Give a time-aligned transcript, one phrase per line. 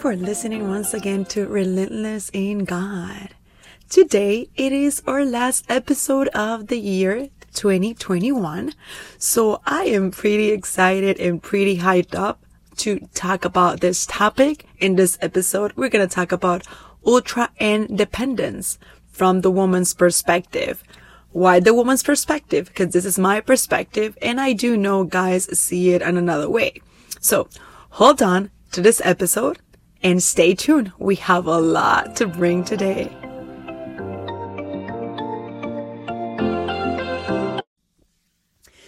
[0.00, 3.34] for listening once again to Relentless in God.
[3.90, 8.72] Today it is our last episode of the year 2021.
[9.18, 12.42] So I am pretty excited and pretty hyped up
[12.78, 14.64] to talk about this topic.
[14.78, 16.66] In this episode, we're going to talk about
[17.04, 18.78] ultra independence
[19.12, 20.82] from the woman's perspective.
[21.32, 22.68] Why the woman's perspective?
[22.68, 26.80] Because this is my perspective and I do know guys see it in another way.
[27.20, 27.50] So
[27.90, 29.58] hold on to this episode
[30.02, 30.92] and stay tuned.
[30.98, 33.10] We have a lot to bring today.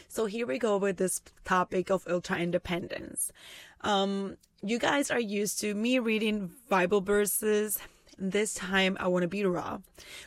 [0.08, 3.32] So here we go with this topic of ultra independence.
[3.80, 7.78] Um, you guys are used to me reading Bible verses.
[8.18, 9.78] This time I want to be raw.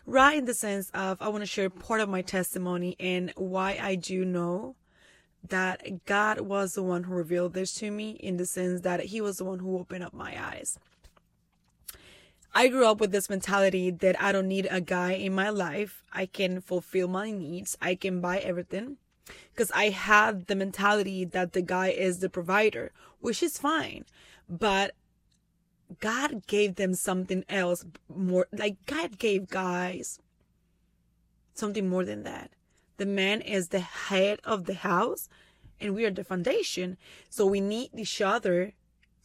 [0.06, 3.78] Raw in the sense of I want to share part of my testimony and why
[3.80, 4.76] I do know
[5.50, 9.22] that God was the one who revealed this to me in the sense that he
[9.22, 10.78] was the one who opened up my eyes.
[12.54, 16.04] I grew up with this mentality that I don't need a guy in my life.
[16.14, 17.78] I can fulfill my needs.
[17.82, 18.98] I can buy everything
[19.52, 24.06] because I had the mentality that the guy is the provider, which is fine.
[24.48, 24.94] But
[26.00, 30.20] God gave them something else more, like God gave guys
[31.54, 32.52] something more than that.
[32.98, 35.28] The man is the head of the house
[35.80, 36.98] and we are the foundation.
[37.30, 38.74] So we need each other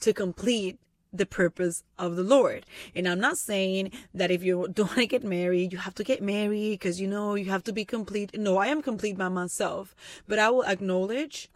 [0.01, 0.79] to complete
[1.13, 2.65] the purpose of the Lord.
[2.95, 6.05] And I'm not saying that if you don't want to get married, you have to
[6.05, 8.39] get married because you know you have to be complete.
[8.39, 9.95] No, I am complete by myself,
[10.29, 11.49] but I will acknowledge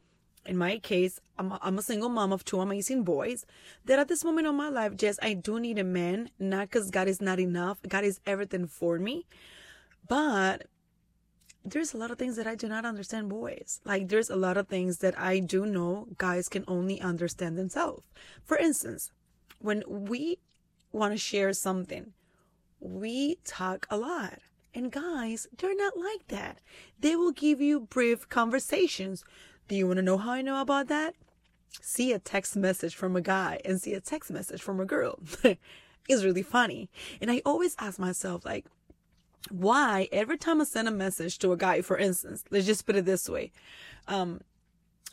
[0.46, 3.46] in my case, I'm a, I'm a single mom of two amazing boys.
[3.86, 6.90] That at this moment of my life, yes, I do need a man, not because
[6.90, 7.78] God is not enough.
[7.88, 9.26] God is everything for me.
[10.06, 10.66] But
[11.64, 13.80] there's a lot of things that I do not understand boys.
[13.84, 18.04] Like there's a lot of things that I do know guys can only understand themselves.
[18.44, 19.12] For instance,
[19.58, 20.38] when we
[20.92, 22.12] want to share something,
[22.80, 24.40] we talk a lot.
[24.74, 26.58] And guys, they're not like that.
[26.98, 29.24] They will give you brief conversations.
[29.68, 31.14] Do you want to know how I know about that?
[31.80, 35.18] See a text message from a guy and see a text message from a girl.
[36.08, 36.90] it's really funny.
[37.20, 38.66] And I always ask myself, like,
[39.50, 42.96] why every time I send a message to a guy, for instance, let's just put
[42.96, 43.52] it this way.
[44.08, 44.40] Um,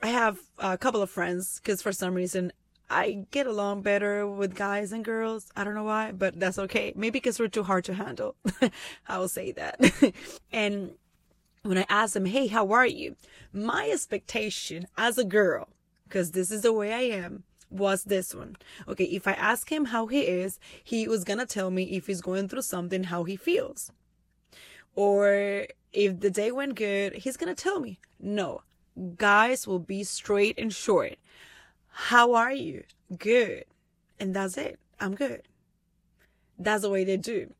[0.01, 2.51] I have a couple of friends because for some reason
[2.89, 5.49] I get along better with guys and girls.
[5.55, 6.91] I don't know why, but that's okay.
[6.95, 8.35] Maybe because we're too hard to handle.
[9.07, 10.13] I will say that.
[10.51, 10.91] and
[11.63, 13.15] when I ask them, Hey, how are you?
[13.53, 15.69] My expectation as a girl,
[16.03, 18.57] because this is the way I am, was this one.
[18.87, 19.05] Okay.
[19.05, 22.49] If I ask him how he is, he was to tell me if he's going
[22.49, 23.91] through something, how he feels.
[24.95, 27.99] Or if the day went good, he's to tell me.
[28.19, 28.61] No,
[29.15, 31.15] guys will be straight and short.
[31.87, 32.83] How are you?
[33.17, 33.65] Good.
[34.19, 34.79] And that's it.
[34.99, 35.43] I'm good.
[36.57, 37.53] That's the way they do.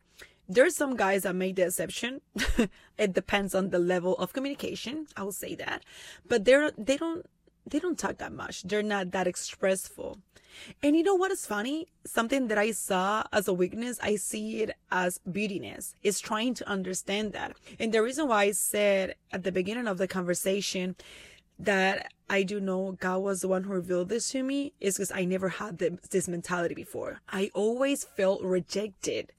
[0.48, 2.22] There's some guys that make the exception.
[2.98, 5.08] it depends on the level of communication.
[5.16, 5.84] I will say that.
[6.28, 7.26] But they're, they don't,
[7.66, 8.64] they don't talk that much.
[8.64, 10.20] They're not that expressful.
[10.84, 11.88] And you know what is funny?
[12.06, 15.96] Something that I saw as a weakness, I see it as beautiness.
[16.04, 17.56] It's trying to understand that.
[17.80, 20.96] And the reason why I said at the beginning of the conversation
[21.58, 25.12] that I do know God was the one who revealed this to me is because
[25.12, 27.22] I never had this mentality before.
[27.30, 29.32] I always felt rejected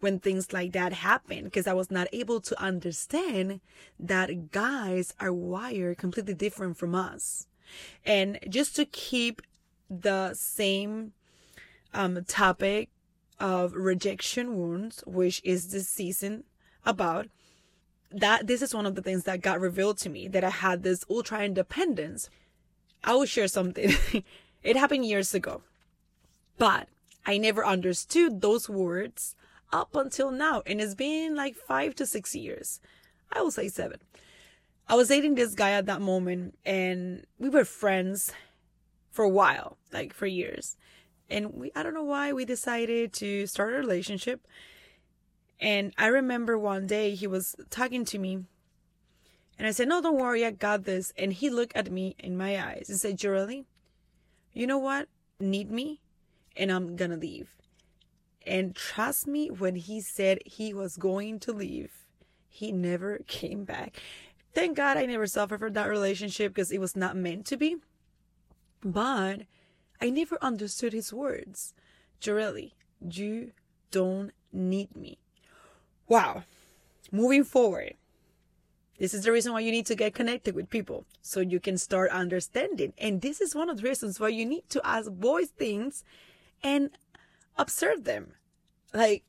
[0.00, 3.60] when things like that happen because I was not able to understand
[3.98, 7.46] that guys are wired completely different from us.
[8.04, 9.42] And just to keep
[9.88, 11.12] the same
[11.94, 12.90] um, topic
[13.38, 16.44] of rejection wounds, which is this season
[16.84, 17.28] about,
[18.10, 20.82] that this is one of the things that got revealed to me that I had
[20.82, 22.30] this ultra independence.
[23.04, 23.92] I will share something.
[24.62, 25.62] it happened years ago,
[26.58, 26.88] but
[27.24, 29.34] I never understood those words
[29.72, 30.62] up until now.
[30.66, 32.80] And it's been like five to six years.
[33.32, 33.98] I will say seven.
[34.88, 38.32] I was dating this guy at that moment and we were friends
[39.10, 40.76] for a while, like for years.
[41.28, 44.46] And we, I don't know why we decided to start a relationship.
[45.60, 48.44] And I remember one day he was talking to me
[49.58, 50.44] and I said, no, don't worry.
[50.44, 51.12] I got this.
[51.16, 53.64] And he looked at me in my eyes and said, Jorely,
[54.52, 55.08] you know what?
[55.40, 56.00] Need me
[56.56, 57.48] and I'm to leave.
[58.46, 62.04] And trust me, when he said he was going to leave,
[62.48, 64.00] he never came back.
[64.56, 67.76] Thank God I never suffered from that relationship because it was not meant to be.
[68.82, 69.42] But
[70.00, 71.74] I never understood his words.
[72.20, 72.72] Jorely,
[73.06, 73.52] you
[73.90, 75.18] don't need me.
[76.08, 76.44] Wow.
[77.12, 77.96] Moving forward.
[78.98, 81.76] This is the reason why you need to get connected with people so you can
[81.76, 82.94] start understanding.
[82.96, 86.02] And this is one of the reasons why you need to ask boys things
[86.62, 86.88] and
[87.58, 88.32] observe them.
[88.94, 89.22] Like,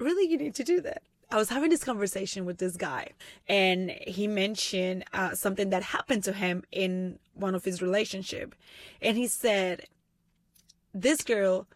[0.00, 1.04] really, you need to do that.
[1.34, 3.08] I was having this conversation with this guy,
[3.48, 8.54] and he mentioned uh, something that happened to him in one of his relationship,
[9.02, 9.88] and he said,
[10.94, 11.66] "This girl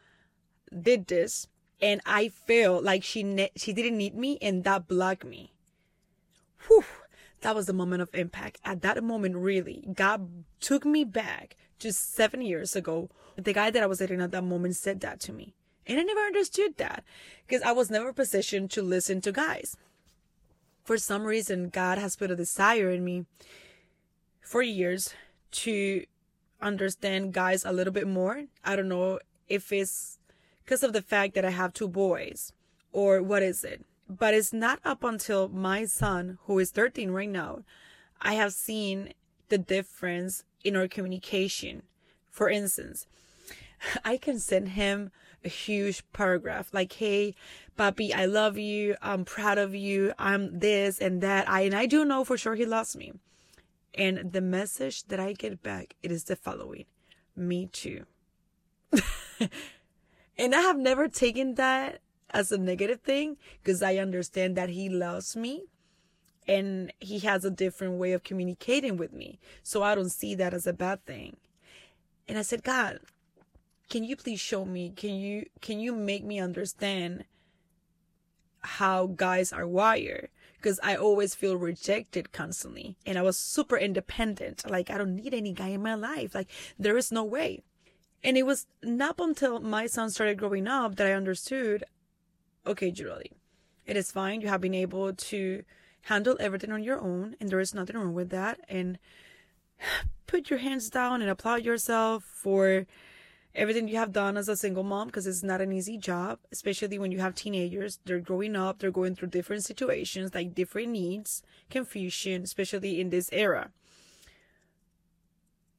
[0.70, 1.48] did this,
[1.82, 5.52] and I felt like she ne- she didn't need me, and that blocked me."
[6.68, 6.84] Whew,
[7.40, 8.60] that was the moment of impact.
[8.64, 13.10] At that moment, really, God took me back just seven years ago.
[13.34, 15.56] The guy that I was dating at that moment said that to me.
[15.88, 17.02] And I never understood that
[17.46, 19.76] because I was never positioned to listen to guys.
[20.84, 23.24] For some reason, God has put a desire in me
[24.40, 25.14] for years
[25.50, 26.04] to
[26.60, 28.44] understand guys a little bit more.
[28.64, 29.18] I don't know
[29.48, 30.18] if it's
[30.64, 32.52] because of the fact that I have two boys
[32.92, 33.84] or what is it.
[34.08, 37.64] But it's not up until my son, who is 13 right now,
[38.20, 39.12] I have seen
[39.48, 41.82] the difference in our communication.
[42.30, 43.06] For instance,
[44.04, 45.10] I can send him
[45.44, 47.34] a huge paragraph like, Hey,
[47.78, 48.96] Papi, I love you.
[49.00, 50.12] I'm proud of you.
[50.18, 51.48] I'm this and that.
[51.48, 53.12] I, and I do know for sure he loves me.
[53.94, 56.84] And the message that I get back, it is the following.
[57.34, 58.04] Me too.
[60.36, 62.00] and I have never taken that
[62.30, 65.64] as a negative thing because I understand that he loves me
[66.46, 69.38] and he has a different way of communicating with me.
[69.62, 71.36] So I don't see that as a bad thing.
[72.26, 73.00] And I said, God,
[73.88, 74.90] can you please show me?
[74.90, 77.24] Can you, can you make me understand
[78.60, 80.28] how guys are wired?
[80.56, 82.96] Because I always feel rejected constantly.
[83.06, 84.68] And I was super independent.
[84.68, 86.34] Like, I don't need any guy in my life.
[86.34, 87.62] Like, there is no way.
[88.24, 91.84] And it was not until my son started growing up that I understood
[92.68, 93.32] okay, Julie,
[93.86, 94.40] it is fine.
[94.40, 95.64] You have been able to
[96.02, 98.60] handle everything on your own, and there is nothing wrong with that.
[98.68, 98.98] And
[100.26, 102.86] put your hands down and applaud yourself for
[103.54, 106.98] everything you have done as a single mom because it's not an easy job, especially
[106.98, 107.98] when you have teenagers.
[108.04, 113.30] They're growing up, they're going through different situations, like different needs, confusion, especially in this
[113.32, 113.70] era.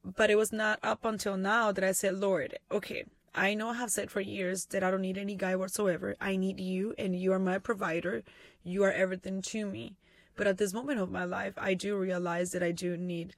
[0.04, 3.74] But it was not up until now that I said, Lord, okay, I know I
[3.74, 6.16] have said for years that I don't need any guy whatsoever.
[6.20, 8.24] I need you, and you are my provider.
[8.64, 9.96] You are everything to me.
[10.36, 13.36] But at this moment of my life, I do realize that I do need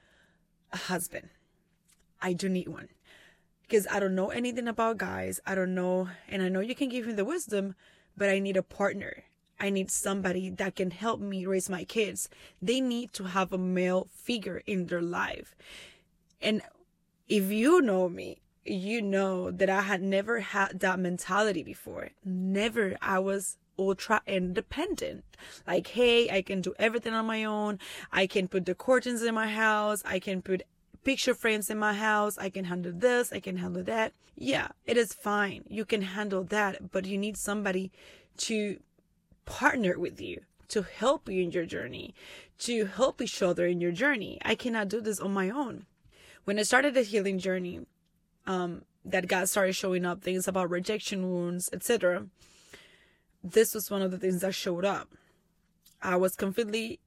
[0.72, 1.28] a husband.
[2.20, 2.88] I do need one.
[3.62, 5.40] Because I don't know anything about guys.
[5.46, 7.74] I don't know, and I know you can give me the wisdom,
[8.16, 9.24] but I need a partner.
[9.58, 12.28] I need somebody that can help me raise my kids.
[12.60, 15.54] They need to have a male figure in their life.
[16.40, 16.62] And
[17.28, 22.10] if you know me, you know that I had never had that mentality before.
[22.24, 22.96] Never.
[23.00, 25.24] I was ultra independent.
[25.66, 27.78] Like, hey, I can do everything on my own.
[28.12, 30.02] I can put the curtains in my house.
[30.04, 30.62] I can put
[31.04, 32.38] picture frames in my house.
[32.38, 33.32] I can handle this.
[33.32, 34.12] I can handle that.
[34.36, 35.64] Yeah, it is fine.
[35.68, 37.90] You can handle that, but you need somebody
[38.38, 38.78] to
[39.44, 42.14] partner with you, to help you in your journey,
[42.60, 44.38] to help each other in your journey.
[44.44, 45.86] I cannot do this on my own.
[46.44, 47.86] When I started the healing journey,
[48.46, 52.26] um, that God started showing up things about rejection wounds, etc.
[53.42, 55.08] This was one of the things that showed up.
[56.00, 57.00] I was completely,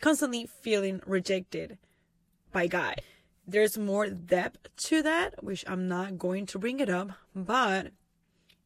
[0.00, 1.78] constantly feeling rejected
[2.52, 3.00] by God.
[3.46, 7.92] There's more depth to that, which I'm not going to bring it up, but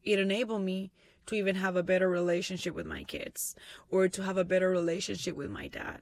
[0.03, 0.91] it enabled me
[1.27, 3.55] to even have a better relationship with my kids
[3.89, 6.01] or to have a better relationship with my dad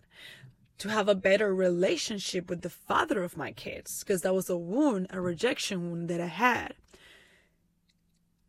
[0.81, 4.57] to have a better relationship with the father of my kids because that was a
[4.57, 6.73] wound, a rejection wound that I had.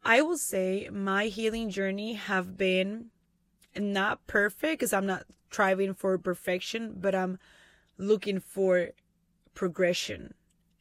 [0.03, 3.11] I will say my healing journey have been
[3.77, 7.39] not perfect because I'm not striving for perfection, but I'm
[7.99, 8.93] looking for
[9.55, 10.35] progression.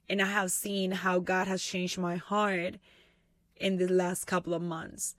[0.10, 2.75] And I have seen how God has changed my heart
[3.56, 5.16] in the last couple of months.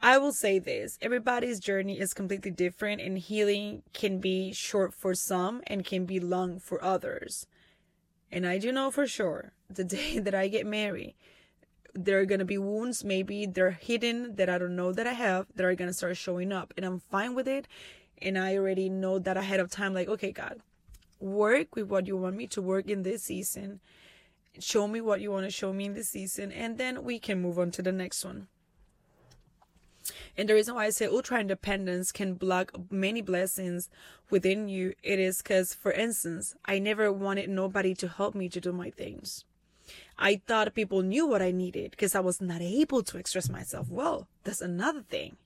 [0.00, 5.14] I will say this everybody's journey is completely different, and healing can be short for
[5.14, 7.46] some and can be long for others.
[8.30, 11.14] And I do know for sure the day that I get married,
[11.94, 15.46] there are to be wounds, maybe they're hidden that I don't know that I have,
[15.54, 16.74] that are to start showing up.
[16.76, 17.68] And I'm fine with it.
[18.20, 20.60] And I already know that ahead of time, like, okay, God,
[21.20, 23.80] work with what you want me to work in this season.
[24.58, 26.52] Show me what you want to show me in this season.
[26.52, 28.48] And then we can move on to the next one.
[30.36, 33.88] And the reason why I say ultra independence can block many blessings
[34.30, 38.60] within you, it is because, for instance, I never wanted nobody to help me to
[38.60, 39.44] do my things.
[40.18, 43.88] I thought people knew what I needed because I was not able to express myself
[43.88, 44.28] well.
[44.44, 45.36] That's another thing.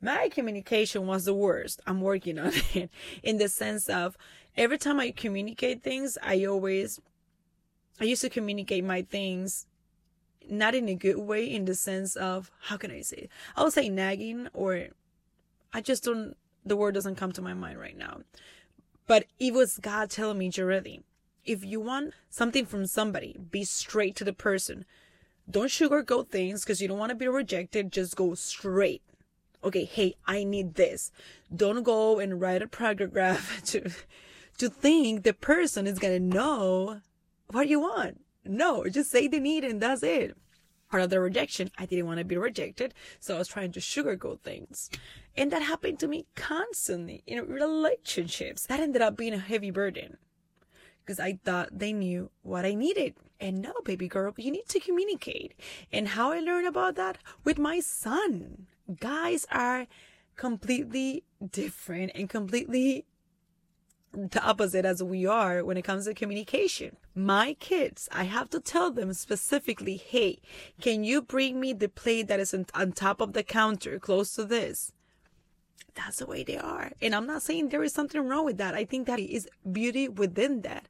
[0.00, 1.80] My communication was the worst.
[1.86, 2.90] I'm working on it
[3.22, 4.16] in the sense of
[4.56, 7.00] every time I communicate things, I always,
[8.00, 9.66] I used to communicate my things
[10.50, 13.30] not in a good way in the sense of how can I say it?
[13.56, 14.88] I would say nagging or
[15.72, 18.20] I just don't the word doesn't come to my mind right now.
[19.06, 21.02] But it was God telling me, Jareli,
[21.44, 24.84] if you want something from somebody, be straight to the person.
[25.50, 27.90] Don't sugarcoat things because you don't want to be rejected.
[27.90, 29.02] Just go straight.
[29.62, 31.10] Okay, hey, I need this.
[31.54, 33.90] Don't go and write a paragraph to
[34.58, 37.00] to think the person is gonna know
[37.50, 38.20] what you want.
[38.44, 40.36] No, just say the need and that's it.
[40.90, 43.80] Part of the rejection, I didn't want to be rejected, so I was trying to
[43.80, 44.88] sugarcoat things.
[45.36, 48.64] And that happened to me constantly in relationships.
[48.66, 50.16] That ended up being a heavy burden
[51.04, 53.14] because I thought they knew what I needed.
[53.40, 55.54] And no, baby girl, you need to communicate.
[55.92, 57.18] And how I learned about that?
[57.44, 58.66] With my son.
[59.00, 59.86] Guys are
[60.36, 63.04] completely different and completely
[64.12, 66.96] the opposite as we are when it comes to communication.
[67.14, 70.40] My kids, I have to tell them specifically, hey,
[70.80, 74.44] can you bring me the plate that is on top of the counter close to
[74.44, 74.92] this?
[75.94, 76.92] That's the way they are.
[77.02, 78.74] And I'm not saying there is something wrong with that.
[78.74, 80.88] I think that is beauty within that.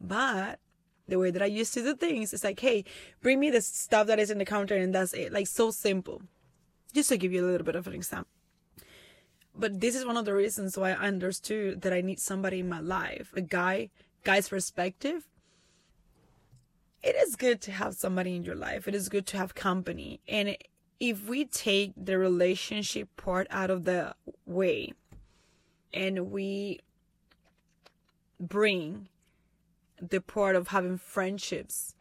[0.00, 0.60] But
[1.08, 2.84] the way that I used to do things is like, hey,
[3.20, 5.32] bring me the stuff that is in the counter and that's it.
[5.32, 6.22] Like so simple.
[6.92, 8.30] Just to give you a little bit of an example
[9.60, 12.68] but this is one of the reasons why I understood that I need somebody in
[12.68, 13.90] my life, a guy,
[14.24, 15.26] guy's perspective.
[17.02, 18.86] It is good to have somebody in your life.
[18.86, 20.20] It is good to have company.
[20.28, 20.56] And
[20.98, 24.14] if we take the relationship part out of the
[24.46, 24.92] way
[25.92, 26.80] and we
[28.38, 29.08] bring
[30.00, 31.94] the part of having friendships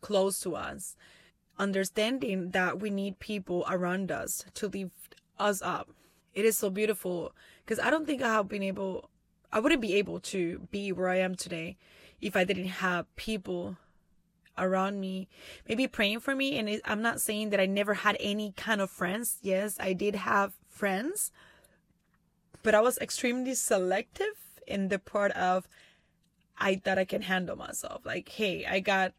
[0.00, 0.96] close to us,
[1.58, 5.88] understanding that we need people around us to lift us up
[6.34, 7.32] it is so beautiful
[7.64, 9.08] because I don't think I have been able,
[9.52, 11.76] I wouldn't be able to be where I am today
[12.20, 13.76] if I didn't have people
[14.58, 15.28] around me,
[15.68, 16.58] maybe praying for me.
[16.58, 19.38] And I'm not saying that I never had any kind of friends.
[19.42, 21.30] Yes, I did have friends,
[22.62, 25.68] but I was extremely selective in the part of
[26.58, 28.04] I thought I can handle myself.
[28.04, 29.12] Like, hey, I got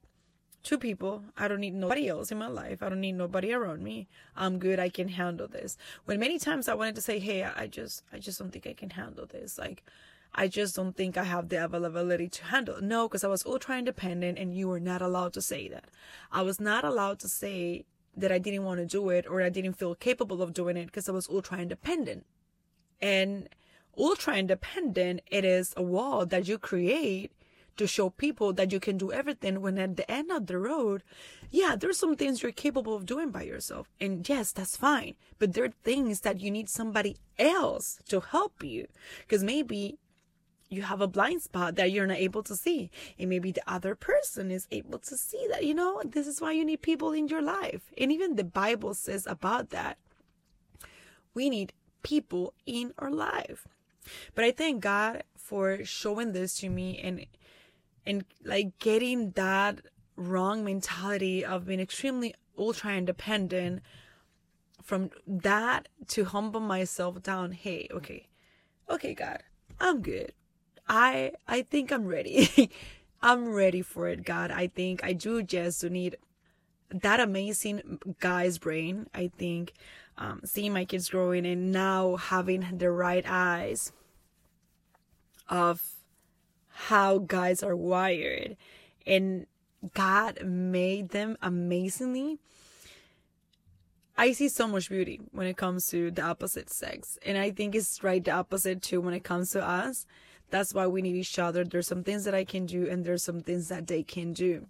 [0.65, 1.23] two people.
[1.37, 2.83] I don't need nobody else in my life.
[2.83, 4.07] I don't need nobody around me.
[4.35, 4.79] I'm good.
[4.79, 5.77] I can handle this.
[6.03, 8.73] When many times I wanted to say, Hey, I just, I just don't think I
[8.73, 9.57] can handle this.
[9.57, 9.83] Like,
[10.33, 12.81] I just don't think I have the availability to handle.
[12.81, 15.85] No, because I was ultra independent and you were not allowed to say that.
[16.31, 17.85] I was not allowed to say
[18.17, 20.87] that I didn't want to do it or I didn't feel capable of doing it
[20.87, 22.25] because I was ultra independent.
[23.01, 23.47] And
[23.97, 27.31] ultra independent, it is a wall that you create
[27.77, 31.03] to show people that you can do everything when at the end of the road,
[31.49, 33.89] yeah, there's some things you're capable of doing by yourself.
[33.99, 35.15] And yes, that's fine.
[35.39, 38.87] But there are things that you need somebody else to help you.
[39.19, 39.97] Because maybe
[40.69, 42.89] you have a blind spot that you're not able to see.
[43.19, 46.51] And maybe the other person is able to see that, you know, this is why
[46.53, 47.91] you need people in your life.
[47.97, 49.97] And even the Bible says about that.
[51.33, 53.67] We need people in our life.
[54.33, 57.25] But I thank God for showing this to me and
[58.05, 59.81] and like getting that
[60.15, 63.81] wrong mentality of being extremely ultra independent
[64.83, 68.27] from that to humble myself down hey okay
[68.89, 69.43] okay god
[69.79, 70.31] i'm good.
[70.87, 72.71] I i think i'm ready.
[73.21, 74.51] I'm ready for it god.
[74.51, 76.17] I think i do just need
[76.91, 79.73] that amazing guy's brain i think
[80.17, 83.91] um, seeing my kids growing and now having the right eyes
[85.49, 85.94] of
[86.75, 88.57] how guys are wired
[89.07, 89.47] and
[89.93, 92.37] God made them amazingly.
[94.17, 97.17] I see so much beauty when it comes to the opposite sex.
[97.25, 100.05] And I think it's right the opposite too when it comes to us.
[100.49, 101.63] That's why we need each other.
[101.63, 104.67] There's some things that I can do and there's some things that they can do.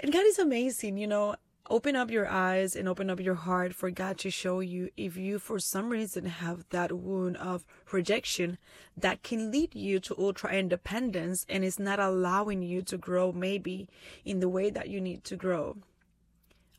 [0.00, 1.36] And God is amazing, you know
[1.70, 5.16] open up your eyes and open up your heart for God to show you if
[5.16, 8.58] you for some reason have that wound of rejection
[8.96, 13.88] that can lead you to ultra independence and is not allowing you to grow maybe
[14.24, 15.76] in the way that you need to grow.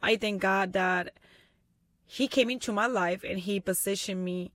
[0.04, 1.14] I thank God that
[2.06, 4.52] he came into my life and he positioned me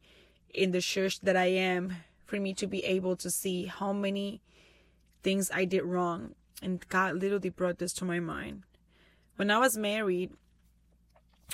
[0.52, 4.42] in the church that I am for me to be able to see how many
[5.22, 6.34] things I did wrong.
[6.62, 8.64] And God literally brought this to my mind
[9.36, 10.32] when I was married,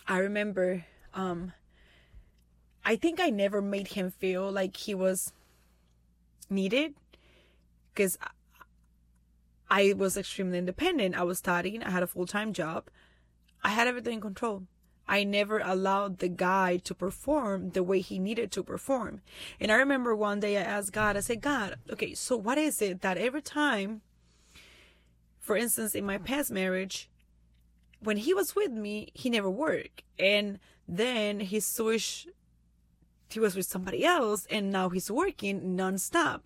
[0.06, 0.84] I remember
[1.14, 1.52] um
[2.84, 5.32] I think I never made him feel like he was
[6.50, 6.94] needed
[7.94, 8.18] because
[9.70, 11.14] I was extremely independent.
[11.14, 12.88] I was studying, I had a full time job,
[13.62, 14.64] I had everything in control.
[15.08, 19.20] I never allowed the guy to perform the way he needed to perform.
[19.60, 22.80] And I remember one day I asked God, I said, God, okay, so what is
[22.80, 24.00] it that every time,
[25.40, 27.10] for instance, in my past marriage,
[28.02, 30.02] when he was with me, he never worked.
[30.18, 32.28] And then he switched,
[33.30, 36.42] he was with somebody else, and now he's working nonstop.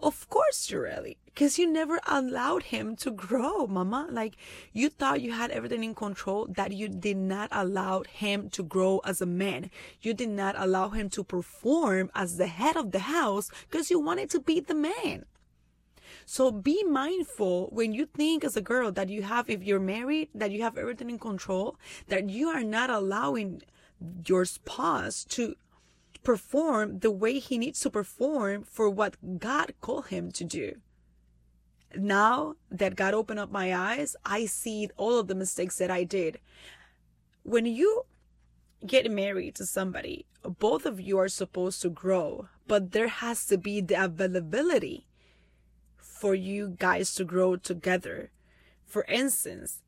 [0.00, 4.08] Of course, Joreli, because you never allowed him to grow, mama.
[4.10, 4.36] Like,
[4.72, 9.00] you thought you had everything in control, that you did not allow him to grow
[9.04, 9.70] as a man.
[10.02, 13.98] You did not allow him to perform as the head of the house because you
[14.00, 15.24] wanted to be the man.
[16.26, 20.28] So be mindful when you think as a girl that you have, if you're married,
[20.34, 21.76] that you have everything in control,
[22.08, 23.62] that you are not allowing
[24.26, 25.54] your spouse to
[26.22, 30.76] perform the way he needs to perform for what God called him to do.
[31.94, 36.04] Now that God opened up my eyes, I see all of the mistakes that I
[36.04, 36.40] did.
[37.42, 38.04] When you
[38.86, 43.58] get married to somebody, both of you are supposed to grow, but there has to
[43.58, 45.06] be the availability
[46.24, 48.30] for you guys to grow together.
[48.86, 49.82] For instance,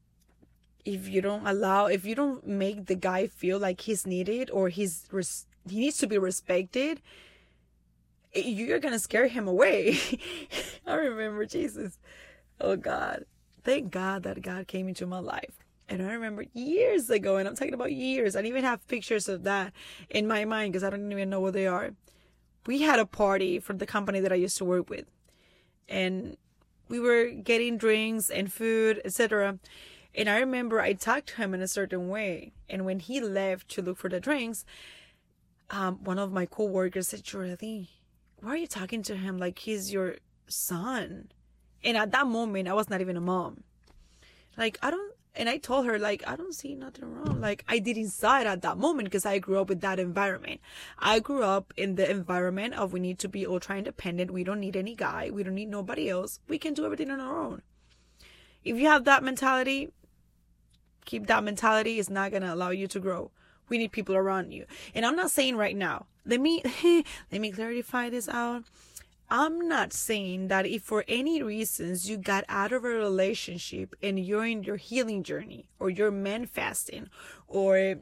[0.85, 4.69] if you don't allow, if you don't make the guy feel like he's needed or
[4.69, 7.00] he's res- he needs to be respected,
[8.35, 9.97] you're gonna scare him away.
[10.87, 11.99] I remember Jesus.
[12.61, 13.25] Oh God,
[13.64, 15.64] thank God that God came into my life.
[15.88, 18.37] And I remember years ago, and I'm talking about years.
[18.37, 19.73] I even have pictures of that
[20.11, 21.93] in my mind because I don't even know what they are.
[22.66, 25.07] We had a party for the company that I used to work with
[25.88, 26.37] and
[26.88, 29.59] we were getting drinks and food, etc.
[30.14, 32.52] And I remember I talked to him in a certain way.
[32.69, 34.64] And when he left to look for the drinks,
[35.71, 37.88] um, one of my coworkers said, Joreli,
[38.40, 40.16] why are you talking to him like he's your
[40.47, 41.31] son?
[41.85, 43.62] And at that moment, I was not even a mom.
[44.57, 47.40] Like, I don't, and I told her, like, I don't see nothing wrong.
[47.40, 50.61] Like, I did inside at that moment because I grew up with that environment.
[50.99, 54.31] I grew up in the environment of we need to be ultra independent.
[54.31, 55.31] We don't need any guy.
[55.31, 56.40] We don't need nobody else.
[56.49, 57.62] We can do everything on our own.
[58.64, 59.90] If you have that mentality,
[61.05, 61.99] keep that mentality.
[61.99, 63.31] It's not going to allow you to grow.
[63.68, 64.64] We need people around you.
[64.94, 66.62] And I'm not saying right now, let me,
[67.33, 68.64] let me clarify this out.
[69.29, 74.21] I'm not saying that if for any reasons you got out of a relationship and
[74.21, 77.09] you're in your healing journey or you're manifesting
[77.49, 77.97] or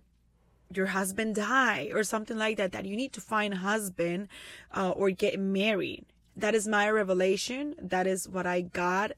[0.71, 4.29] your husband died or something like that, that you need to find a husband
[4.77, 6.05] uh, or get married.
[6.37, 7.75] That is my revelation.
[7.81, 9.13] That is what I got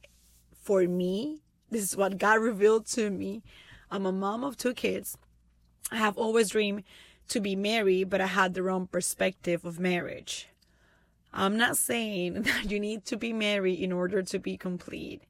[0.62, 1.40] for me.
[1.70, 3.42] This is what God revealed to me.
[3.90, 5.18] I'm a mom of two kids.
[5.90, 6.84] I have always dreamed
[7.28, 10.48] to be married, but I had the wrong perspective of marriage.
[11.36, 15.22] I'm not saying that you need to be married in order to be complete.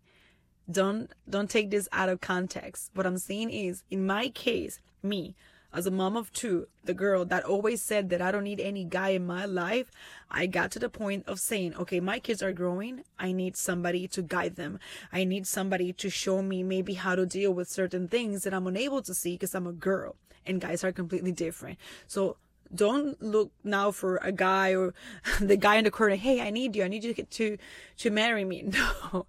[0.70, 2.90] Don't don't take this out of context.
[2.94, 5.34] What I'm saying is, in my case, me,
[5.72, 8.84] as a mom of two, the girl that always said that I don't need any
[8.84, 9.90] guy in my life,
[10.30, 13.02] I got to the point of saying, okay, my kids are growing.
[13.18, 14.78] I need somebody to guide them.
[15.12, 18.66] I need somebody to show me maybe how to deal with certain things that I'm
[18.66, 20.16] unable to see because I'm a girl
[20.46, 21.78] and guys are completely different.
[22.06, 22.36] So
[22.74, 24.94] don't look now for a guy or
[25.40, 26.84] the guy in the corner hey i need you.
[26.84, 27.58] I need you to
[27.98, 28.70] to marry me.
[29.12, 29.26] No.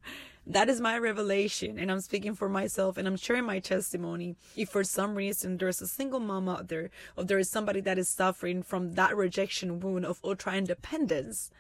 [0.49, 4.37] That is my revelation and i'm speaking for myself and i'm sharing my testimony.
[4.55, 7.97] If for some reason there's a single mom out there or there is somebody that
[7.97, 11.51] is suffering from that rejection wound of ultra independence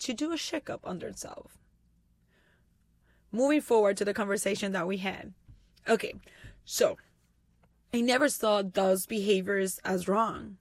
[0.00, 1.54] to do a checkup on themselves.
[3.30, 5.32] Moving forward to the conversation that we had.
[5.88, 6.14] Okay
[6.64, 6.96] so
[7.92, 10.56] i never saw those behaviors as wrong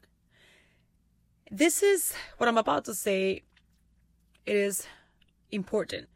[1.51, 3.43] this is what I'm about to say.
[4.45, 4.87] It is
[5.51, 6.07] important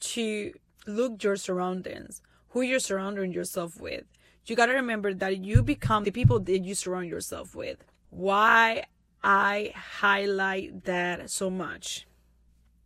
[0.00, 0.52] to
[0.86, 4.04] look your surroundings, who you're surrounding yourself with.
[4.46, 7.84] You got to remember that you become the people that you surround yourself with.
[8.10, 8.84] Why
[9.24, 12.06] I highlight that so much.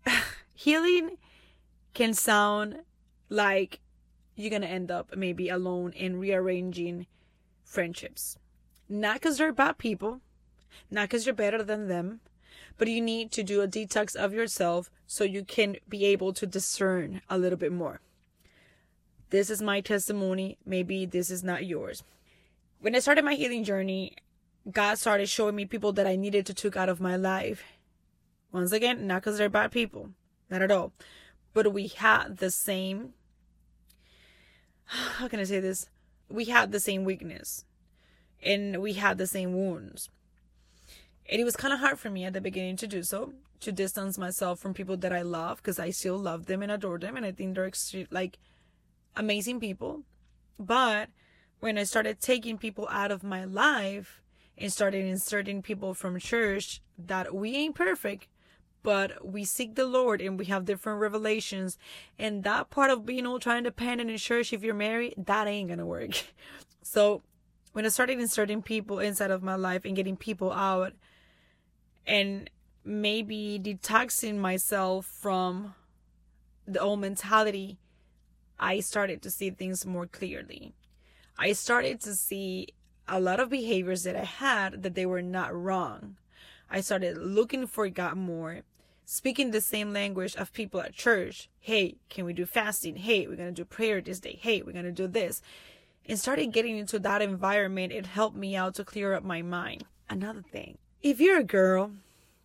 [0.54, 1.18] Healing
[1.92, 2.78] can sound
[3.28, 3.80] like
[4.36, 7.06] you're going to end up maybe alone and rearranging
[7.62, 8.38] friendships.
[8.88, 10.22] Not because they're bad people,
[10.90, 12.20] not because you're better than them,
[12.78, 16.46] but you need to do a detox of yourself so you can be able to
[16.46, 18.00] discern a little bit more.
[19.30, 20.59] This is my testimony.
[20.66, 22.02] Maybe this is not yours.
[22.80, 24.16] When I started my healing journey,
[24.70, 27.62] God started showing me people that I needed to take out of my life.
[28.52, 30.11] Once again, not because they're bad people,
[30.50, 30.92] not at all.
[31.52, 33.14] But we had the same,
[34.85, 35.88] how can I say this?
[36.28, 37.64] We had the same weakness
[38.42, 40.09] and we had the same wounds.
[41.28, 43.72] And it was kind of hard for me at the beginning to do so, to
[43.72, 47.16] distance myself from people that I love because I still love them and adore them.
[47.16, 48.38] And I think they're extreme, like
[49.16, 50.02] amazing people.
[50.59, 51.11] But
[51.61, 54.22] when I started taking people out of my life
[54.59, 58.28] and started inserting people from church that we ain't perfect,
[58.83, 61.78] but we seek the Lord and we have different revelations.
[62.18, 65.46] And that part of being all trying ultra independent in church, if you're married, that
[65.46, 66.24] ain't gonna work.
[66.83, 67.22] So
[67.72, 70.94] when I started inserting people inside of my life and getting people out
[72.06, 72.50] and
[72.84, 75.74] maybe detoxing myself from
[76.66, 77.78] the old mentality,
[78.58, 80.74] I started to see things more clearly.
[81.38, 82.68] I started to see
[83.08, 86.16] a lot of behaviors that I had that they were not wrong.
[86.70, 88.60] I started looking for God more,
[89.04, 91.48] speaking the same language of people at church.
[91.58, 92.96] Hey, can we do fasting?
[92.96, 94.38] Hey, we're going to do prayer this day.
[94.40, 95.42] Hey, we're going to do this.
[96.06, 97.92] And started getting into that environment.
[97.92, 99.84] It helped me out to clear up my mind.
[100.08, 101.92] Another thing, if you're a girl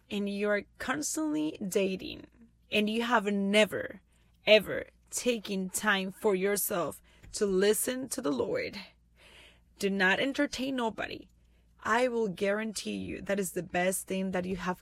[0.10, 2.26] and you're constantly dating
[2.72, 4.00] and you have never,
[4.48, 7.02] ever taken time for yourself
[7.34, 8.78] to listen to the Lord,
[9.78, 11.28] do not entertain nobody.
[11.84, 14.82] I will guarantee you that is the best thing that you have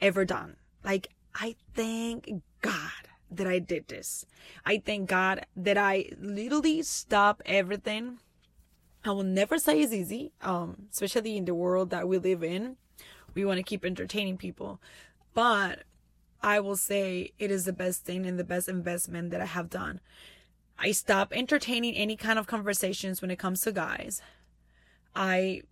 [0.00, 0.56] ever done.
[0.82, 4.24] Like, I thank God that I did this.
[4.64, 8.18] I thank God that I literally stopped everything.
[9.04, 12.76] I will never say it's easy, um, especially in the world that we live in.
[13.34, 14.80] We want to keep entertaining people.
[15.34, 15.84] But
[16.42, 19.70] I will say it is the best thing and the best investment that I have
[19.70, 20.00] done.
[20.78, 24.22] I stopped entertaining any kind of conversations when it comes to guys.
[25.14, 25.62] I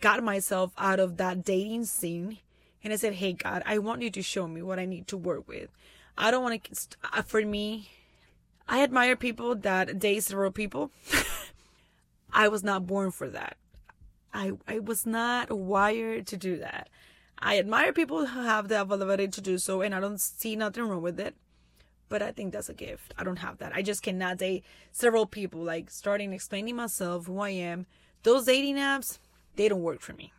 [0.00, 2.38] got myself out of that dating scene
[2.82, 5.16] and I said, Hey, God, I want you to show me what I need to
[5.16, 5.68] work with.
[6.16, 7.90] I don't want to, uh, for me,
[8.68, 10.90] I admire people that date several people.
[12.32, 13.56] I was not born for that.
[14.32, 16.88] I, I was not wired to do that.
[17.38, 20.84] I admire people who have the ability to do so, and I don't see nothing
[20.84, 21.34] wrong with it.
[22.08, 23.14] But I think that's a gift.
[23.16, 23.72] I don't have that.
[23.74, 25.62] I just cannot date several people.
[25.62, 27.86] Like starting explaining myself, who I am.
[28.24, 29.18] Those dating apps,
[29.56, 30.32] they don't work for me.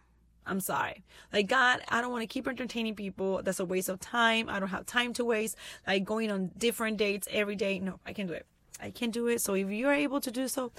[0.45, 1.03] I'm sorry.
[1.31, 3.41] Like, God, I don't want to keep entertaining people.
[3.43, 4.49] That's a waste of time.
[4.49, 5.55] I don't have time to waste.
[5.87, 7.79] Like, going on different dates every day.
[7.79, 8.45] No, I can't do it.
[8.79, 9.39] I can't do it.
[9.41, 10.71] So, if you're able to do so,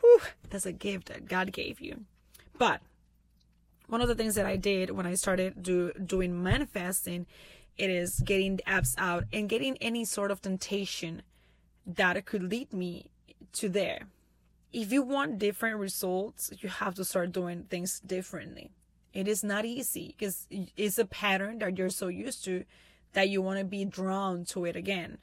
[0.00, 2.04] whew, that's a gift that God gave you.
[2.58, 2.80] But
[3.86, 7.26] one of the things that I did when I started do, doing manifesting,
[7.76, 11.22] it is getting the apps out and getting any sort of temptation
[11.86, 13.10] that could lead me
[13.52, 14.06] to there
[14.76, 18.70] if you want different results, you have to start doing things differently.
[19.14, 22.64] It is not easy because it's a pattern that you're so used to
[23.14, 25.16] that you want to be drawn to it again.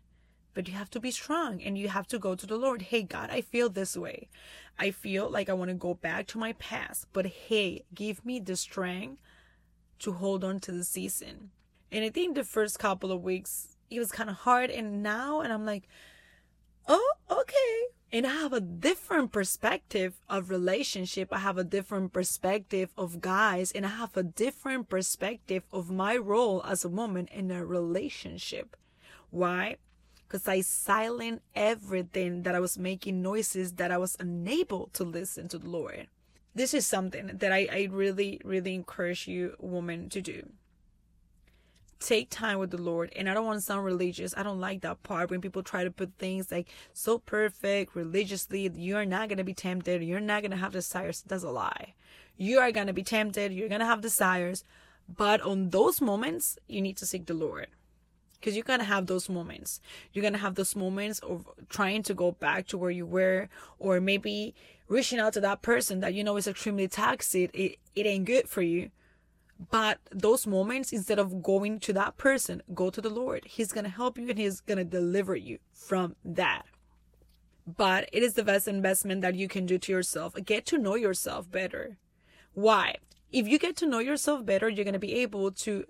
[0.54, 2.84] But you have to be strong and you have to go to the Lord.
[2.84, 4.30] Hey, God, I feel this way.
[4.78, 7.08] I feel like I want to go back to my past.
[7.14, 9.22] But hey, give me the strength
[10.00, 11.52] to hold on to the season.
[11.92, 14.70] And I think the first couple of weeks, it was kind of hard.
[14.70, 15.88] And now, and I'm like,
[16.88, 21.30] oh, okay and I have a different perspective of relationship.
[21.32, 26.16] I have a different perspective of guys and I have a different perspective of my
[26.16, 28.78] role as a woman in a relationship.
[29.32, 29.78] Why?
[30.34, 35.48] Because I silent everything that I was making noises that I was unable to listen
[35.50, 36.08] to the Lord.
[36.56, 40.50] This is something that I, I really, really encourage you, woman, to do
[42.00, 43.14] take time with the Lord.
[43.16, 44.34] And I don't want to sound religious.
[44.36, 48.70] I don't like that part when people try to put things like so perfect religiously.
[48.76, 50.04] You're not going to be tempted.
[50.04, 51.24] You're not going to have desires.
[51.28, 51.94] That's a lie.
[52.38, 53.54] You are going to be tempted.
[53.54, 54.64] You're going to have desires.
[55.08, 57.68] But on those moments, you need to seek the Lord.
[58.44, 59.80] Because you're to have those moments.
[60.12, 63.48] You're to have those moments of trying to go back to where you were,
[63.80, 64.54] or maybe
[64.90, 67.52] reaching out to that person that you know is extremely toxic.
[67.54, 68.92] It, it ain't good for you
[69.72, 73.46] but those moments, instead of going to that person, go to the Lord.
[73.46, 76.66] He's to help you and He's to deliver you from that.
[77.66, 80.36] But it is the best investment that you can do to yourself.
[80.44, 81.98] Get to know yourself better.
[82.54, 82.96] Why?
[83.32, 85.86] If you get to know yourself better, you're going to be able to,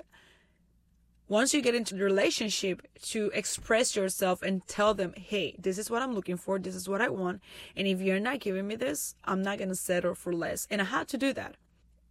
[1.33, 5.89] once you get into the relationship, to express yourself and tell them, hey, this is
[5.89, 6.59] what I'm looking for.
[6.59, 7.41] This is what I want.
[7.75, 10.67] And if you're not giving me this, I'm not going to settle for less.
[10.69, 11.55] And I had to do that.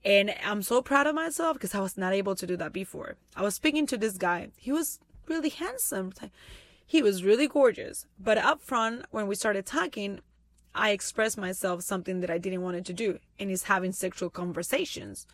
[0.05, 3.15] And I'm so proud of myself because I was not able to do that before.
[3.37, 4.49] I was speaking to this guy.
[4.57, 6.13] He was really handsome.
[6.85, 8.07] He was really gorgeous.
[8.19, 10.19] But up front, when we started talking,
[10.75, 15.29] I expressed myself something that I didn't want to do, and he's having sexual conversations.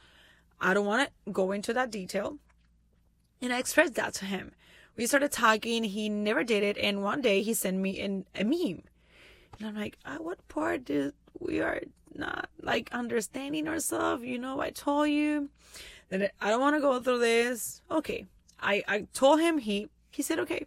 [0.61, 2.37] I don't want to go into that detail.
[3.40, 4.53] And I expressed that to him.
[4.96, 5.85] We started talking.
[5.85, 6.77] He never did it.
[6.77, 8.83] And one day he sent me an, a meme.
[9.59, 11.81] And I'm like, uh, what part did we are
[12.14, 14.24] not like understanding ourselves.
[14.24, 15.48] You know, I told you
[16.09, 17.83] that I don't want to go through this.
[17.90, 18.27] Okay.
[18.61, 20.66] I, I told him he, he said, okay.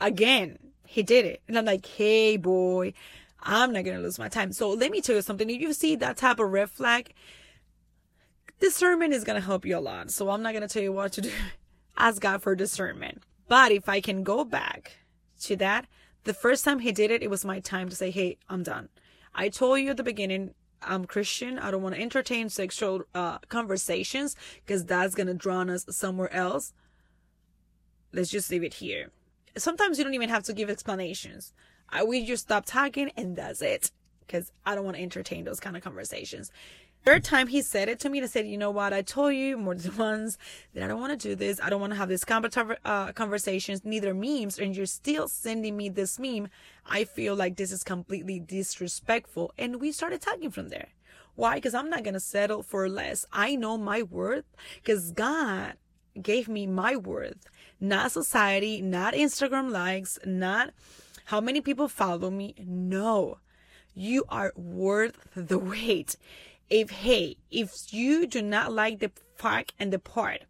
[0.00, 1.42] Again, he did it.
[1.48, 2.92] And I'm like, hey, boy,
[3.40, 4.52] I'm not going to lose my time.
[4.52, 5.48] So let me tell you something.
[5.48, 7.14] If you see that type of red flag,
[8.60, 10.10] discernment is going to help you a lot.
[10.10, 11.30] So I'm not going to tell you what to do.
[11.98, 13.22] ask God for discernment.
[13.48, 14.92] But if I can go back
[15.42, 15.86] to that,
[16.24, 18.88] the first time he did it, it was my time to say, hey, I'm done.
[19.34, 21.58] I told you at the beginning, I'm Christian.
[21.58, 26.32] I don't want to entertain sexual uh, conversations because that's going to draw us somewhere
[26.32, 26.72] else.
[28.12, 29.10] Let's just leave it here.
[29.56, 31.52] Sometimes you don't even have to give explanations.
[31.88, 35.60] I, we just stop talking and that's it because I don't want to entertain those
[35.60, 36.52] kind of conversations.
[37.04, 38.92] Third time he said it to me, I said, you know what?
[38.92, 40.36] I told you more than once
[40.74, 41.60] that I don't want to do this.
[41.62, 45.88] I don't want to have these uh, conversations, neither memes, and you're still sending me
[45.88, 46.48] this meme.
[46.84, 49.52] I feel like this is completely disrespectful.
[49.56, 50.88] And we started talking from there.
[51.34, 51.54] Why?
[51.54, 53.24] Because I'm not going to settle for less.
[53.32, 54.44] I know my worth
[54.82, 55.74] because God
[56.20, 57.48] gave me my worth,
[57.80, 60.70] not society, not Instagram likes, not
[61.26, 62.54] how many people follow me.
[62.58, 63.38] No,
[63.94, 66.16] you are worth the wait
[66.70, 70.42] if hey, if you do not like the fact and the part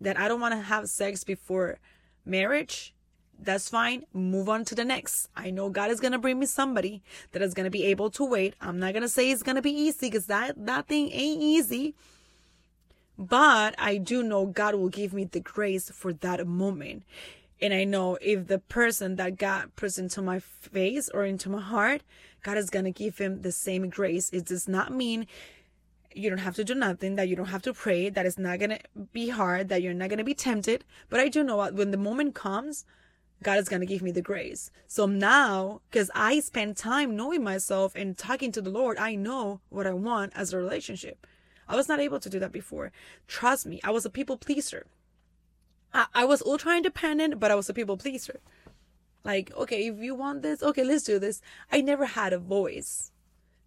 [0.00, 1.78] that I don't want to have sex before
[2.24, 2.94] marriage,
[3.38, 4.04] that's fine.
[4.12, 5.28] Move on to the next.
[5.36, 8.54] I know God is gonna bring me somebody that is gonna be able to wait.
[8.60, 11.94] I'm not gonna say it's gonna be easy because that that thing ain't easy.
[13.16, 17.04] But I do know God will give me the grace for that moment.
[17.60, 21.60] And I know if the person that God puts into my face or into my
[21.60, 22.02] heart,
[22.42, 24.30] God is gonna give him the same grace.
[24.32, 25.26] It does not mean
[26.14, 28.60] you don't have to do nothing, that you don't have to pray, that it's not
[28.60, 28.78] to
[29.12, 30.84] be hard, that you're not to be tempted.
[31.08, 32.84] But I do know what, when the moment comes,
[33.42, 34.70] God is to give me the grace.
[34.86, 39.60] So now, because I spend time knowing myself and talking to the Lord, I know
[39.68, 41.26] what I want as a relationship.
[41.68, 42.92] I was not able to do that before.
[43.26, 44.86] Trust me, I was a people pleaser.
[45.92, 48.40] I, I was ultra independent, but I was a people pleaser.
[49.24, 51.40] Like, okay, if you want this, okay, let's do this.
[51.72, 53.12] I never had a voice.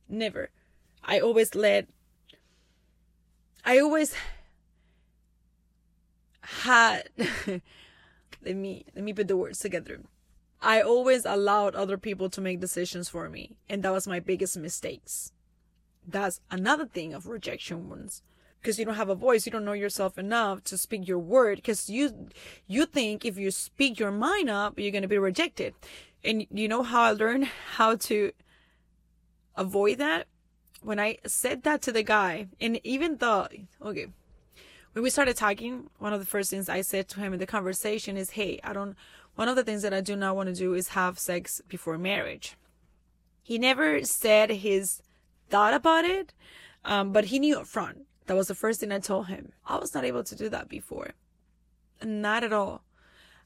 [0.08, 0.50] Never.
[1.04, 1.88] I always let
[3.68, 4.16] I always
[6.42, 10.00] had let me let me put the words together.
[10.62, 14.56] I always allowed other people to make decisions for me, and that was my biggest
[14.56, 15.34] mistakes.
[16.08, 18.24] That's another thing of rejection wounds.
[18.62, 21.58] Because you don't have a voice, you don't know yourself enough to speak your word.
[21.58, 22.30] Because you,
[22.68, 25.76] you think if you speak your mind up, you're gonna be rejected.
[26.24, 28.32] And you know how I learned how to
[29.56, 30.28] avoid that?
[30.82, 33.48] When I said that to the guy, and even though,
[33.82, 34.08] okay,
[34.94, 37.46] when we started talking, one of the first things I said to him in the
[37.46, 38.96] conversation is, Hey, I don't,
[39.36, 41.98] one of the things that I do not want to do is have sex before
[41.98, 42.56] marriage.
[43.44, 45.02] He never said his
[45.50, 46.34] thought about it,
[46.84, 48.06] um, but he knew up front.
[48.26, 49.54] That was the first thing I told him.
[49.66, 51.12] I was not able to do that before.
[52.04, 52.82] Not at all.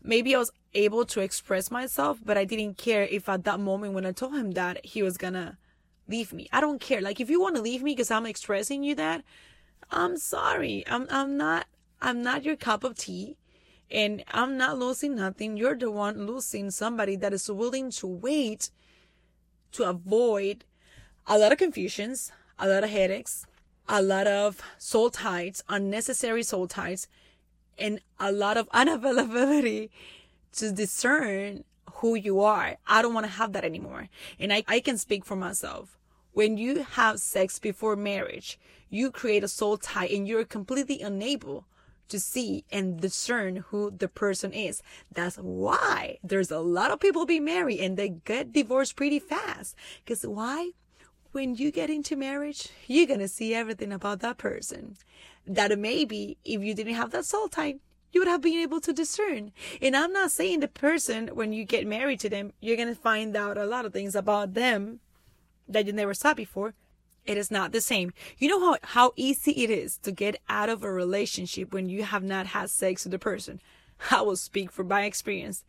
[0.02, 3.94] Maybe I was able to express myself, but I didn't care if at that moment
[3.94, 5.58] when I told him that he was gonna
[6.08, 6.48] leave me.
[6.52, 7.02] I don't care.
[7.02, 9.24] Like if you want to leave me because I'm expressing you that,
[9.90, 10.84] I'm sorry.
[10.88, 11.68] I'm I'm not
[12.02, 13.38] I'm not your cup of tea.
[13.90, 15.58] And I'm not losing nothing.
[15.58, 18.72] You're the one losing somebody that is willing to wait
[19.74, 20.64] to avoid
[21.28, 23.46] a lot of confusions, a lot of headaches,
[23.90, 27.08] a lot of soul ties, unnecessary soul ties,
[27.78, 29.90] and a lot of unavailability
[30.54, 32.78] to discern who you are.
[32.88, 34.10] I don't want to have that anymore.
[34.40, 35.98] And I, I can speak for myself.
[36.34, 41.66] When you have sex before marriage, you create a soul tie and you're completely unable
[42.12, 44.84] to see and discern who the person is.
[45.12, 49.76] That's why there's a lot of people be married and they get divorced pretty fast.
[50.06, 50.72] Cause why?
[51.32, 54.98] When you get into marriage, you're gonna see everything about that person.
[55.48, 57.76] That maybe if you didn't have that soul tie,
[58.12, 59.52] you would have been able to discern.
[59.82, 63.36] And I'm not saying the person, when you get married to them, you're gonna find
[63.36, 65.00] out a lot of things about them
[65.68, 66.74] that you never saw before,
[67.26, 68.14] it is not the same.
[68.38, 72.04] You know how, how easy it is to get out of a relationship when you
[72.04, 73.62] have not had sex with the person.
[74.12, 75.64] I will speak from my experience.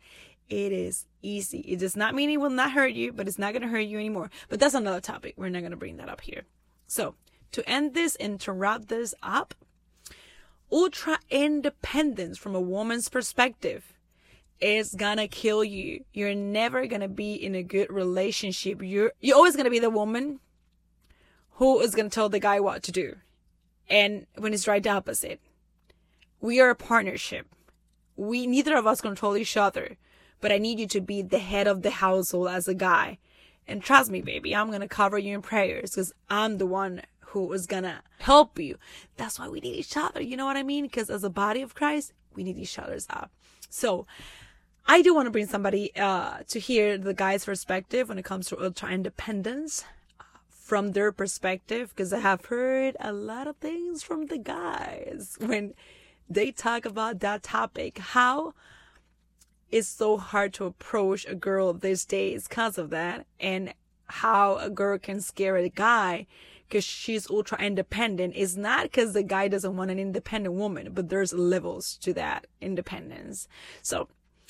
[0.49, 1.59] It is easy.
[1.59, 3.79] It does not mean it will not hurt you, but it's not going to hurt
[3.79, 4.29] you anymore.
[4.49, 5.35] But that's another topic.
[5.37, 6.43] We're not going to bring that up here.
[6.87, 7.15] So
[7.51, 9.53] to end this and to wrap this up,
[10.73, 13.93] ultra independence from a woman's perspective
[14.59, 16.03] is gonna kill you.
[16.13, 18.81] You're never gonna be in a good relationship.
[18.81, 20.39] You're you're always gonna be the woman
[21.57, 23.17] who is gonna tell the guy what to do.
[23.89, 25.39] And when it's right the opposite.
[26.41, 27.47] We are a partnership.
[28.15, 29.97] We neither of us control each other.
[30.41, 33.17] But I need you to be the head of the household as a guy.
[33.65, 37.03] And trust me, baby, I'm gonna cover you in prayers because I'm the one
[37.33, 38.77] who is gonna help you.
[39.17, 40.21] That's why we need each other.
[40.21, 40.85] You know what I mean?
[40.85, 43.31] Because as a body of Christ, we need each other's up.
[43.69, 44.05] So
[44.85, 48.47] I do want to bring somebody uh, to hear the guy's perspective when it comes
[48.47, 49.83] to ultra independence
[50.19, 55.37] uh, from their perspective because I have heard a lot of things from the guys
[55.39, 55.73] when
[56.29, 57.97] they talk about that topic.
[57.97, 58.53] How
[59.71, 63.73] it's so hard to approach a girl these days because of that, and
[64.05, 66.27] how a girl can scare a guy
[66.73, 71.07] because she's ultra independent is not because the guy doesn't want an independent woman, but
[71.07, 73.47] there's levels to that independence.
[73.83, 74.07] So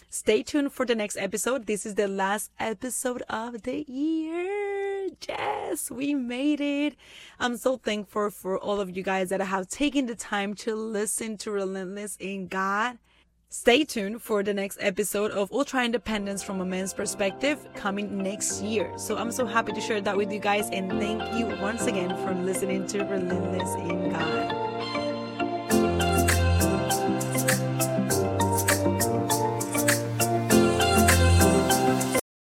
[0.09, 1.65] stay tuned for the next episode.
[1.65, 5.09] This is the last episode of the year.
[5.27, 6.95] Yes, we made it.
[7.41, 11.35] I'm so thankful for all of you guys that have taken the time to listen
[11.39, 12.99] to Relentless in God.
[13.55, 18.63] Stay tuned for the next episode of Ultra Independence from a Man's Perspective coming next
[18.63, 18.91] year.
[18.97, 22.09] So I'm so happy to share that with you guys and thank you once again
[22.25, 24.62] for listening to Relentless in God.